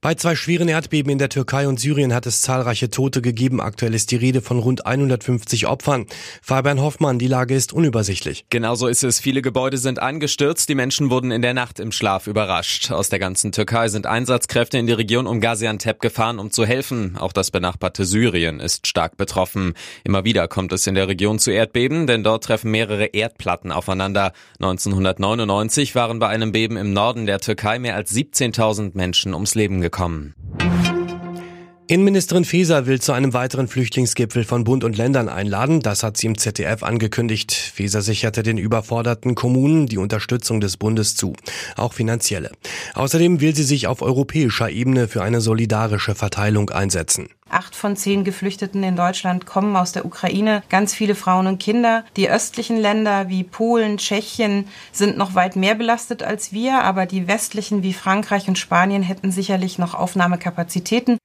[0.00, 3.60] Bei zwei schweren Erdbeben in der Türkei und Syrien hat es zahlreiche Tote gegeben.
[3.60, 6.06] Aktuell ist die Rede von rund 150 Opfern.
[6.42, 8.46] Fabian Hoffmann, die Lage ist unübersichtlich.
[8.50, 9.20] Genauso ist es.
[9.20, 10.68] Viele Gebäude sind eingestürzt.
[10.68, 12.90] Die Menschen wurden in der Nacht im Schlaf überrascht.
[12.90, 17.16] Aus der ganzen Türkei sind Einsatzkräfte in die Region um Gaziantep gefahren, um zu helfen.
[17.16, 19.74] Auch das benachbarte Syrien ist stark betroffen.
[20.04, 24.32] Immer wieder kommt es in der Region zu Erdbeben, denn dort treffen mehrere Erdplatten aufeinander.
[24.60, 29.85] 1999 waren bei einem Beben im Norden der Türkei mehr als 17.000 Menschen ums Leben
[29.86, 30.34] gekommen.
[31.88, 35.78] Innenministerin Faeser will zu einem weiteren Flüchtlingsgipfel von Bund und Ländern einladen.
[35.78, 37.52] Das hat sie im ZDF angekündigt.
[37.52, 41.34] Faeser sicherte den überforderten Kommunen die Unterstützung des Bundes zu,
[41.76, 42.50] auch finanzielle.
[42.96, 47.28] Außerdem will sie sich auf europäischer Ebene für eine solidarische Verteilung einsetzen.
[47.50, 52.04] Acht von zehn Geflüchteten in Deutschland kommen aus der Ukraine, ganz viele Frauen und Kinder.
[52.16, 57.28] Die östlichen Länder wie Polen, Tschechien sind noch weit mehr belastet als wir, aber die
[57.28, 61.18] westlichen wie Frankreich und Spanien hätten sicherlich noch Aufnahmekapazitäten.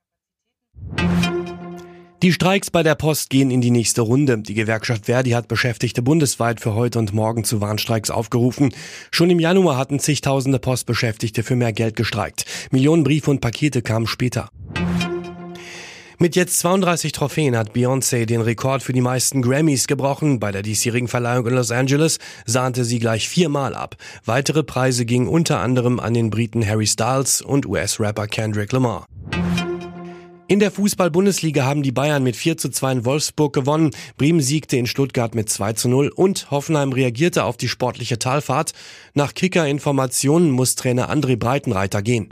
[2.22, 4.38] Die Streiks bei der Post gehen in die nächste Runde.
[4.38, 8.76] Die Gewerkschaft Verdi hat Beschäftigte bundesweit für heute und morgen zu Warnstreiks aufgerufen.
[9.10, 12.46] Schon im Januar hatten zigtausende Postbeschäftigte für mehr Geld gestreikt.
[12.70, 14.50] Millionen Briefe und Pakete kamen später.
[16.20, 20.40] Mit jetzt 32 Trophäen hat Beyoncé den Rekord für die meisten Grammys gebrochen.
[20.40, 23.96] Bei der diesjährigen Verleihung in Los Angeles sahnte sie gleich viermal ab.
[24.26, 29.08] Weitere Preise gingen unter anderem an den Briten Harry Styles und US-Rapper Kendrick Lamar.
[30.52, 33.92] In der Fußball-Bundesliga haben die Bayern mit 4 zu 2 in Wolfsburg gewonnen.
[34.18, 38.74] Bremen siegte in Stuttgart mit 2 zu 0 und Hoffenheim reagierte auf die sportliche Talfahrt.
[39.14, 42.28] Nach Kicker-Informationen muss Trainer André Breitenreiter gehen.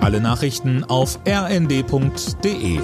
[0.00, 2.80] Alle Nachrichten auf rnd.de